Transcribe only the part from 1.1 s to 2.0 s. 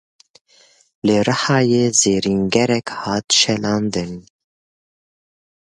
Rihayê